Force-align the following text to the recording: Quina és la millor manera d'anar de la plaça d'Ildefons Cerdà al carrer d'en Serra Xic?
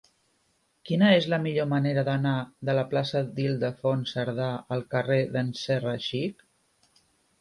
Quina 0.89 1.09
és 1.17 1.25
la 1.33 1.37
millor 1.43 1.67
manera 1.73 2.03
d'anar 2.07 2.33
de 2.69 2.75
la 2.79 2.85
plaça 2.95 3.21
d'Ildefons 3.37 4.15
Cerdà 4.17 4.49
al 4.77 4.85
carrer 4.95 5.23
d'en 5.37 5.53
Serra 5.65 5.95
Xic? 6.07 6.43